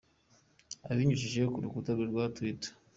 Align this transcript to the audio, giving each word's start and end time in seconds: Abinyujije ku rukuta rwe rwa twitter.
Abinyujije 0.89 1.41
ku 1.51 1.57
rukuta 1.63 1.89
rwe 1.95 2.05
rwa 2.11 2.25
twitter. 2.35 2.71